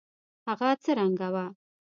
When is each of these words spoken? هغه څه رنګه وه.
هغه 0.47 0.69
څه 0.83 0.91
رنګه 0.99 1.27
وه. 1.33 1.45